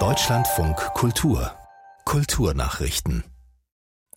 Deutschlandfunk 0.00 0.76
Kultur 0.94 1.52
Kulturnachrichten 2.04 3.22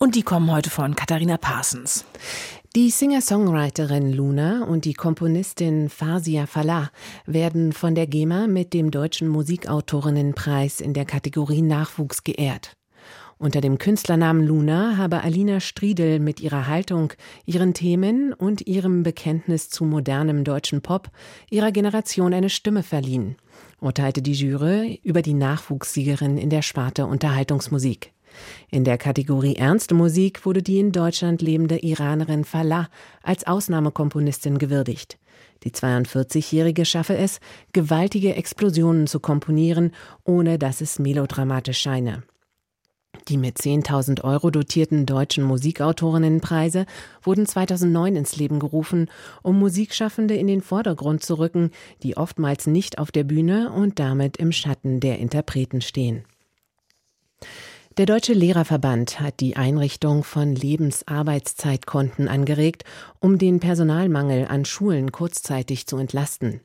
und 0.00 0.16
die 0.16 0.22
kommen 0.22 0.50
heute 0.50 0.68
von 0.68 0.96
Katharina 0.96 1.36
Parsons. 1.36 2.04
Die 2.74 2.90
Singer-Songwriterin 2.90 4.12
Luna 4.12 4.64
und 4.64 4.84
die 4.84 4.94
Komponistin 4.94 5.90
Fasia 5.90 6.46
Falah 6.46 6.90
werden 7.24 7.72
von 7.72 7.94
der 7.94 8.08
GEMA 8.08 8.48
mit 8.48 8.74
dem 8.74 8.90
Deutschen 8.90 9.28
Musikautorinnenpreis 9.28 10.80
in 10.80 10.92
der 10.92 11.04
Kategorie 11.04 11.62
Nachwuchs 11.62 12.24
geehrt. 12.24 12.72
Unter 13.40 13.60
dem 13.60 13.78
Künstlernamen 13.78 14.44
Luna 14.44 14.96
habe 14.96 15.22
Alina 15.22 15.60
Striedel 15.60 16.18
mit 16.18 16.40
ihrer 16.40 16.66
Haltung, 16.66 17.12
ihren 17.46 17.72
Themen 17.72 18.32
und 18.32 18.66
ihrem 18.66 19.04
Bekenntnis 19.04 19.70
zu 19.70 19.84
modernem 19.84 20.42
deutschen 20.42 20.82
Pop 20.82 21.08
ihrer 21.48 21.70
Generation 21.70 22.34
eine 22.34 22.50
Stimme 22.50 22.82
verliehen, 22.82 23.36
urteilte 23.80 24.22
die 24.22 24.32
Jury 24.32 25.00
über 25.04 25.22
die 25.22 25.34
Nachwuchssiegerin 25.34 26.36
in 26.36 26.50
der 26.50 26.62
Sparte 26.62 27.06
Unterhaltungsmusik. 27.06 28.12
In 28.70 28.82
der 28.82 28.98
Kategorie 28.98 29.54
Ernste 29.54 29.94
Musik 29.94 30.44
wurde 30.44 30.62
die 30.62 30.80
in 30.80 30.90
Deutschland 30.90 31.40
lebende 31.40 31.78
Iranerin 31.78 32.44
Falah 32.44 32.88
als 33.22 33.46
Ausnahmekomponistin 33.46 34.58
gewürdigt. 34.58 35.16
Die 35.62 35.70
42-Jährige 35.70 36.84
schaffe 36.84 37.16
es, 37.16 37.38
gewaltige 37.72 38.34
Explosionen 38.34 39.06
zu 39.06 39.20
komponieren, 39.20 39.92
ohne 40.24 40.58
dass 40.58 40.80
es 40.80 40.98
melodramatisch 40.98 41.78
scheine. 41.78 42.24
Die 43.28 43.36
mit 43.36 43.58
10.000 43.58 44.24
Euro 44.24 44.50
dotierten 44.50 45.04
deutschen 45.04 45.44
Musikautorinnenpreise 45.44 46.86
wurden 47.22 47.44
2009 47.44 48.16
ins 48.16 48.36
Leben 48.36 48.58
gerufen, 48.58 49.10
um 49.42 49.58
Musikschaffende 49.58 50.34
in 50.34 50.46
den 50.46 50.62
Vordergrund 50.62 51.22
zu 51.22 51.38
rücken, 51.38 51.70
die 52.02 52.16
oftmals 52.16 52.66
nicht 52.66 52.98
auf 52.98 53.12
der 53.12 53.24
Bühne 53.24 53.70
und 53.70 53.98
damit 53.98 54.38
im 54.38 54.50
Schatten 54.50 55.00
der 55.00 55.18
Interpreten 55.18 55.82
stehen. 55.82 56.24
Der 57.98 58.06
Deutsche 58.06 58.32
Lehrerverband 58.32 59.20
hat 59.20 59.40
die 59.40 59.56
Einrichtung 59.56 60.24
von 60.24 60.54
Lebensarbeitszeitkonten 60.54 62.28
angeregt, 62.28 62.84
um 63.18 63.36
den 63.38 63.60
Personalmangel 63.60 64.46
an 64.46 64.64
Schulen 64.64 65.12
kurzzeitig 65.12 65.86
zu 65.86 65.98
entlasten. 65.98 66.60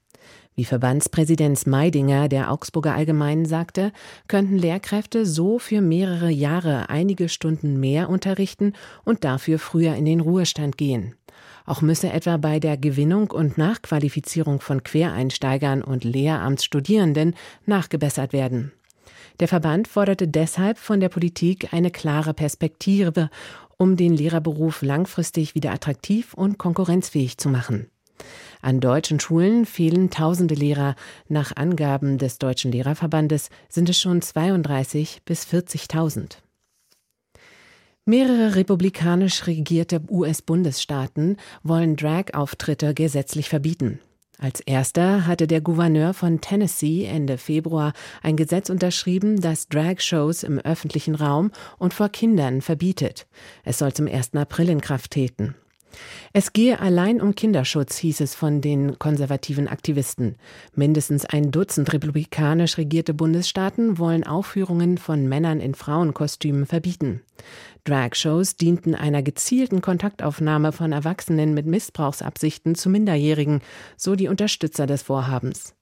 Wie 0.55 0.65
Verbandspräsident 0.65 1.65
Meidinger 1.65 2.29
der 2.29 2.51
Augsburger 2.51 2.93
Allgemeinen 2.93 3.45
sagte, 3.45 3.91
könnten 4.27 4.57
Lehrkräfte 4.57 5.25
so 5.25 5.57
für 5.57 5.81
mehrere 5.81 6.29
Jahre 6.29 6.89
einige 6.89 7.29
Stunden 7.29 7.79
mehr 7.79 8.09
unterrichten 8.09 8.73
und 9.03 9.23
dafür 9.23 9.57
früher 9.57 9.95
in 9.95 10.05
den 10.05 10.19
Ruhestand 10.19 10.77
gehen. 10.77 11.15
Auch 11.65 11.81
müsse 11.81 12.11
etwa 12.11 12.37
bei 12.37 12.59
der 12.59 12.77
Gewinnung 12.77 13.31
und 13.31 13.57
Nachqualifizierung 13.57 14.59
von 14.59 14.83
Quereinsteigern 14.83 15.81
und 15.81 16.03
Lehramtsstudierenden 16.03 17.35
nachgebessert 17.65 18.33
werden. 18.33 18.73
Der 19.39 19.47
Verband 19.47 19.87
forderte 19.87 20.27
deshalb 20.27 20.77
von 20.77 20.99
der 20.99 21.09
Politik 21.09 21.73
eine 21.73 21.89
klare 21.89 22.33
Perspektive, 22.33 23.29
um 23.77 23.97
den 23.97 24.13
Lehrerberuf 24.13 24.81
langfristig 24.81 25.55
wieder 25.55 25.71
attraktiv 25.71 26.33
und 26.33 26.57
konkurrenzfähig 26.59 27.37
zu 27.37 27.49
machen. 27.49 27.87
An 28.61 28.79
deutschen 28.79 29.19
Schulen 29.19 29.65
fehlen 29.65 30.09
tausende 30.09 30.55
Lehrer. 30.55 30.95
Nach 31.27 31.55
Angaben 31.55 32.17
des 32.17 32.37
Deutschen 32.37 32.71
Lehrerverbandes 32.71 33.49
sind 33.69 33.89
es 33.89 33.99
schon 33.99 34.21
32 34.21 35.21
bis 35.25 35.45
40.000. 35.45 36.37
Mehrere 38.05 38.55
republikanisch 38.55 39.47
regierte 39.47 40.01
US-Bundesstaaten 40.09 41.37
wollen 41.63 41.95
Drag-Auftritte 41.95 42.93
gesetzlich 42.93 43.47
verbieten. 43.47 43.99
Als 44.39 44.59
erster 44.59 45.25
hatte 45.25 45.47
der 45.47 45.61
Gouverneur 45.61 46.13
von 46.13 46.41
Tennessee 46.41 47.05
Ende 47.05 47.37
Februar 47.37 47.93
ein 48.21 48.35
Gesetz 48.35 48.69
unterschrieben, 48.69 49.39
das 49.39 49.69
Drag-Shows 49.69 50.43
im 50.43 50.59
öffentlichen 50.59 51.15
Raum 51.15 51.51
und 51.77 51.93
vor 51.93 52.09
Kindern 52.09 52.61
verbietet. 52.61 53.25
Es 53.63 53.77
soll 53.77 53.93
zum 53.93 54.07
1. 54.07 54.33
April 54.33 54.67
in 54.67 54.81
Kraft 54.81 55.11
treten. 55.11 55.55
Es 56.33 56.53
gehe 56.53 56.79
allein 56.79 57.21
um 57.21 57.35
Kinderschutz, 57.35 57.97
hieß 57.97 58.21
es 58.21 58.35
von 58.35 58.61
den 58.61 58.97
konservativen 58.99 59.67
Aktivisten. 59.67 60.35
Mindestens 60.75 61.25
ein 61.25 61.51
Dutzend 61.51 61.93
republikanisch 61.93 62.77
regierte 62.77 63.13
Bundesstaaten 63.13 63.97
wollen 63.97 64.23
Aufführungen 64.23 64.97
von 64.97 65.27
Männern 65.27 65.59
in 65.59 65.75
Frauenkostümen 65.75 66.65
verbieten. 66.65 67.21
Dragshows 67.83 68.55
dienten 68.55 68.95
einer 68.95 69.21
gezielten 69.21 69.81
Kontaktaufnahme 69.81 70.71
von 70.71 70.91
Erwachsenen 70.91 71.53
mit 71.53 71.65
Missbrauchsabsichten 71.65 72.75
zu 72.75 72.89
Minderjährigen, 72.89 73.61
so 73.97 74.15
die 74.15 74.27
Unterstützer 74.27 74.87
des 74.87 75.03
Vorhabens. 75.03 75.75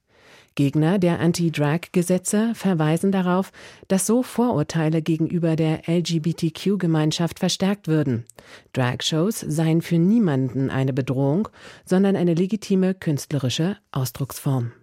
Gegner 0.56 1.00
der 1.00 1.20
Anti-Drag-Gesetze 1.20 2.54
verweisen 2.56 3.12
darauf, 3.12 3.52
dass 3.88 4.06
so 4.06 4.24
Vorurteile 4.24 5.02
gegenüber 5.02 5.56
der 5.56 5.88
LGBTQ-Gemeinschaft 5.88 7.40
verstärkt 7.40 7.88
würden. 7.88 8.26
Drag-Shows 8.74 9.40
seien 9.40 9.82
für 9.82 9.98
niemanden 9.98 10.70
eine 10.70 10.94
Bedrohung, 10.94 11.48
sondern 11.86 12.16
eine 12.16 12.34
legitime 12.34 12.94
künstlerische 12.94 13.78
Ausdrucksform. 13.92 14.74